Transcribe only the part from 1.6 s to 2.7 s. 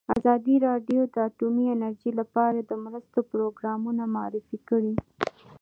انرژي لپاره